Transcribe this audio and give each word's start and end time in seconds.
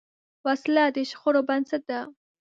وسله 0.45 0.85
د 0.95 0.97
شخړو 1.09 1.41
بنسټ 1.47 1.83
ده 1.89 1.99